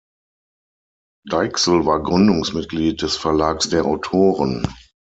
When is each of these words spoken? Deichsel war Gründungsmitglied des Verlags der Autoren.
Deichsel 1.29 1.85
war 1.85 2.01
Gründungsmitglied 2.01 3.03
des 3.03 3.17
Verlags 3.17 3.69
der 3.69 3.85
Autoren. 3.85 4.65